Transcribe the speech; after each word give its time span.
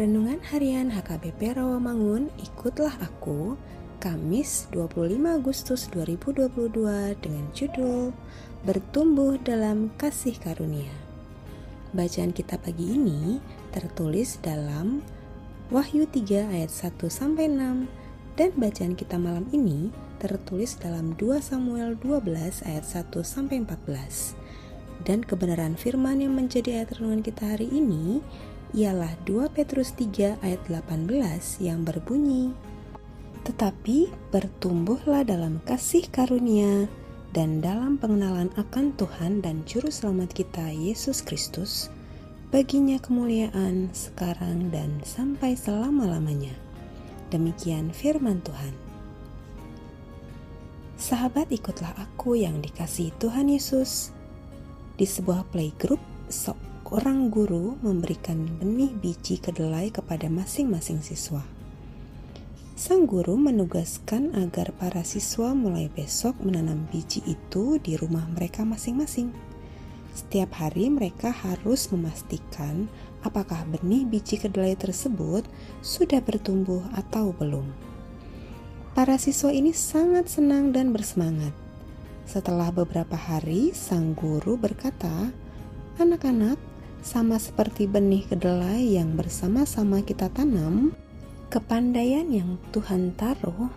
Renungan 0.00 0.40
Harian 0.48 0.88
HKBP 0.96 1.60
Rawamangun, 1.60 2.32
ikutlah 2.40 2.96
aku, 3.04 3.60
Kamis 4.00 4.64
25 4.72 4.96
Agustus 5.28 5.92
2022 5.92 7.20
dengan 7.20 7.44
judul 7.52 8.16
Bertumbuh 8.64 9.36
dalam 9.44 9.92
Kasih 10.00 10.40
Karunia. 10.40 10.88
Bacaan 11.92 12.32
kita 12.32 12.56
pagi 12.56 12.96
ini 12.96 13.44
tertulis 13.76 14.40
dalam 14.40 15.04
Wahyu 15.68 16.08
3 16.08 16.48
ayat 16.48 16.72
1 16.72 16.96
sampai 17.12 17.52
6 17.52 17.84
dan 18.40 18.56
bacaan 18.56 18.96
kita 18.96 19.20
malam 19.20 19.52
ini 19.52 19.92
tertulis 20.16 20.80
dalam 20.80 21.12
2 21.20 21.44
Samuel 21.44 22.00
12 22.00 22.64
ayat 22.64 22.88
1 22.88 23.20
sampai 23.20 23.68
14. 23.68 24.32
Dan 25.04 25.24
kebenaran 25.28 25.76
firman 25.76 26.24
yang 26.24 26.36
menjadi 26.36 26.80
ayat 26.80 26.96
renungan 26.96 27.20
kita 27.20 27.52
hari 27.52 27.68
ini 27.68 28.24
ialah 28.70 29.18
2 29.26 29.50
Petrus 29.50 29.90
3 29.98 30.38
ayat 30.42 30.62
18 30.70 31.10
yang 31.58 31.82
berbunyi, 31.82 32.54
Tetapi 33.42 34.12
bertumbuhlah 34.30 35.26
dalam 35.26 35.58
kasih 35.66 36.06
karunia 36.12 36.86
dan 37.34 37.58
dalam 37.58 37.98
pengenalan 37.98 38.50
akan 38.54 38.94
Tuhan 38.94 39.42
dan 39.42 39.66
Juru 39.66 39.90
Selamat 39.90 40.30
kita 40.30 40.70
Yesus 40.70 41.22
Kristus, 41.22 41.90
baginya 42.54 42.98
kemuliaan 43.02 43.90
sekarang 43.90 44.70
dan 44.70 45.02
sampai 45.02 45.58
selama-lamanya. 45.58 46.54
Demikian 47.30 47.94
firman 47.94 48.42
Tuhan. 48.42 48.74
Sahabat 51.00 51.48
ikutlah 51.48 51.96
aku 51.96 52.36
yang 52.36 52.60
dikasihi 52.60 53.14
Tuhan 53.18 53.48
Yesus. 53.48 54.12
Di 55.00 55.08
sebuah 55.08 55.48
playgroup, 55.48 56.02
seorang 56.90 57.30
guru 57.30 57.78
memberikan 57.86 58.50
benih 58.58 58.90
biji 58.90 59.38
kedelai 59.38 59.94
kepada 59.94 60.26
masing-masing 60.26 60.98
siswa. 60.98 61.38
Sang 62.74 63.06
guru 63.06 63.38
menugaskan 63.38 64.34
agar 64.34 64.74
para 64.74 65.06
siswa 65.06 65.54
mulai 65.54 65.86
besok 65.86 66.34
menanam 66.42 66.90
biji 66.90 67.22
itu 67.30 67.78
di 67.78 67.94
rumah 67.94 68.26
mereka 68.34 68.66
masing-masing. 68.66 69.30
Setiap 70.18 70.50
hari 70.58 70.90
mereka 70.90 71.30
harus 71.30 71.86
memastikan 71.94 72.90
apakah 73.22 73.62
benih 73.70 74.02
biji 74.02 74.42
kedelai 74.42 74.74
tersebut 74.74 75.46
sudah 75.86 76.18
bertumbuh 76.18 76.82
atau 76.98 77.30
belum. 77.38 77.70
Para 78.98 79.14
siswa 79.14 79.54
ini 79.54 79.70
sangat 79.70 80.26
senang 80.26 80.74
dan 80.74 80.90
bersemangat. 80.90 81.54
Setelah 82.26 82.74
beberapa 82.74 83.14
hari, 83.14 83.70
sang 83.78 84.10
guru 84.18 84.58
berkata, 84.58 85.30
"Anak-anak, 86.02 86.69
sama 87.00 87.40
seperti 87.40 87.88
benih 87.88 88.28
kedelai 88.28 88.96
yang 89.00 89.16
bersama-sama 89.16 90.04
kita 90.04 90.28
tanam, 90.30 90.92
kepandaian 91.48 92.28
yang 92.28 92.60
Tuhan 92.70 93.16
taruh 93.16 93.72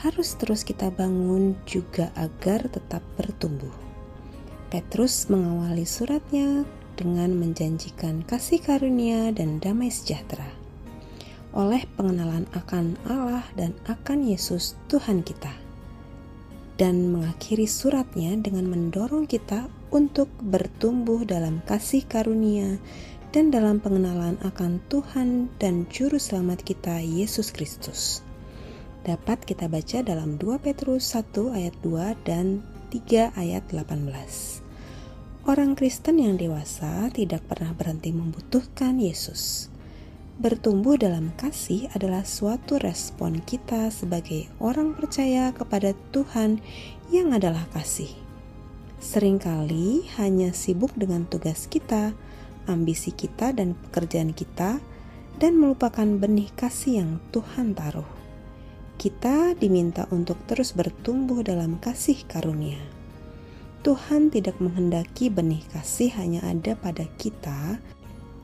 harus 0.00 0.34
terus 0.36 0.64
kita 0.66 0.92
bangun 0.92 1.56
juga 1.64 2.12
agar 2.16 2.68
tetap 2.68 3.00
bertumbuh. 3.16 3.72
Petrus 4.72 5.28
mengawali 5.28 5.84
suratnya 5.84 6.64
dengan 6.96 7.32
menjanjikan 7.36 8.24
kasih 8.24 8.60
karunia 8.60 9.32
dan 9.32 9.60
damai 9.60 9.92
sejahtera 9.92 10.48
oleh 11.52 11.84
pengenalan 12.00 12.48
akan 12.56 12.96
Allah 13.04 13.44
dan 13.56 13.76
akan 13.84 14.24
Yesus 14.24 14.76
Tuhan 14.88 15.20
kita 15.20 15.61
dan 16.76 17.12
mengakhiri 17.12 17.68
suratnya 17.68 18.36
dengan 18.40 18.68
mendorong 18.68 19.28
kita 19.28 19.68
untuk 19.92 20.28
bertumbuh 20.40 21.24
dalam 21.24 21.60
kasih 21.68 22.04
karunia 22.08 22.80
dan 23.32 23.48
dalam 23.48 23.80
pengenalan 23.80 24.36
akan 24.44 24.78
Tuhan 24.92 25.48
dan 25.56 25.88
Juru 25.88 26.20
Selamat 26.20 26.60
kita 26.60 27.00
Yesus 27.00 27.48
Kristus. 27.48 28.20
Dapat 29.02 29.42
kita 29.48 29.66
baca 29.66 30.04
dalam 30.04 30.36
2 30.38 30.62
Petrus 30.62 31.16
1 31.16 31.32
ayat 31.56 31.74
2 31.80 32.28
dan 32.28 32.60
3 32.92 33.34
ayat 33.34 33.64
18. 33.72 34.62
Orang 35.42 35.74
Kristen 35.74 36.22
yang 36.22 36.38
dewasa 36.38 37.10
tidak 37.10 37.42
pernah 37.50 37.74
berhenti 37.74 38.14
membutuhkan 38.14 39.00
Yesus. 39.00 39.71
Bertumbuh 40.42 40.98
dalam 40.98 41.30
kasih 41.38 41.86
adalah 41.94 42.26
suatu 42.26 42.74
respon 42.74 43.38
kita 43.46 43.94
sebagai 43.94 44.50
orang 44.58 44.90
percaya 44.90 45.54
kepada 45.54 45.94
Tuhan 46.10 46.58
yang 47.14 47.30
adalah 47.30 47.62
kasih. 47.70 48.10
Seringkali 48.98 50.10
hanya 50.18 50.50
sibuk 50.50 50.90
dengan 50.98 51.30
tugas 51.30 51.70
kita, 51.70 52.10
ambisi 52.66 53.14
kita, 53.14 53.54
dan 53.54 53.78
pekerjaan 53.86 54.34
kita, 54.34 54.82
dan 55.38 55.62
melupakan 55.62 56.10
benih 56.18 56.50
kasih 56.58 57.06
yang 57.06 57.22
Tuhan 57.30 57.78
taruh. 57.78 58.10
Kita 58.98 59.54
diminta 59.54 60.10
untuk 60.10 60.42
terus 60.50 60.74
bertumbuh 60.74 61.46
dalam 61.46 61.78
kasih 61.78 62.18
karunia. 62.26 62.82
Tuhan 63.86 64.34
tidak 64.34 64.58
menghendaki 64.58 65.30
benih 65.30 65.62
kasih 65.70 66.10
hanya 66.18 66.42
ada 66.42 66.74
pada 66.74 67.06
kita, 67.14 67.78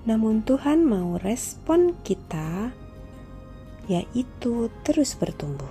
namun 0.09 0.41
Tuhan 0.41 0.89
mau 0.89 1.21
respon 1.21 1.93
kita 2.01 2.73
yaitu 3.93 4.73
terus 4.81 5.13
bertumbuh. 5.13 5.69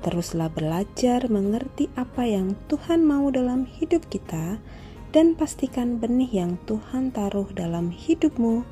Teruslah 0.00 0.48
belajar 0.48 1.28
mengerti 1.28 1.92
apa 1.92 2.24
yang 2.24 2.56
Tuhan 2.72 3.04
mau 3.04 3.28
dalam 3.28 3.68
hidup 3.68 4.08
kita 4.08 4.56
dan 5.12 5.36
pastikan 5.36 6.00
benih 6.00 6.28
yang 6.44 6.56
Tuhan 6.64 7.12
taruh 7.12 7.48
dalam 7.52 7.92
hidupmu 7.92 8.64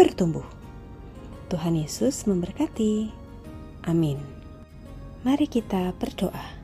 bertumbuh. 0.00 0.44
Tuhan 1.52 1.76
Yesus 1.76 2.24
memberkati. 2.24 3.12
Amin. 3.84 4.20
Mari 5.24 5.44
kita 5.48 5.92
berdoa. 5.96 6.56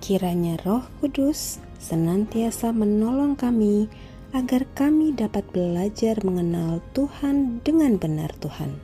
Kiranya 0.00 0.60
Roh 0.64 0.84
Kudus 1.00 1.60
senantiasa 1.80 2.72
menolong 2.72 3.36
kami 3.36 3.88
agar 4.34 4.66
kami 4.74 5.14
dapat 5.14 5.46
belajar 5.54 6.18
mengenal 6.26 6.82
Tuhan 6.90 7.62
dengan 7.62 8.02
benar 8.02 8.34
Tuhan. 8.42 8.74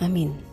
Amin. 0.00 0.45